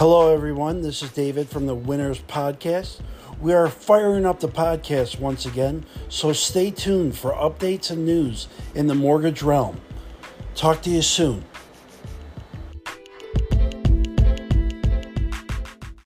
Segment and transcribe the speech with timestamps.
[0.00, 0.80] Hello, everyone.
[0.80, 3.00] This is David from the Winners Podcast.
[3.38, 8.48] We are firing up the podcast once again, so stay tuned for updates and news
[8.74, 9.78] in the mortgage realm.
[10.54, 11.44] Talk to you soon.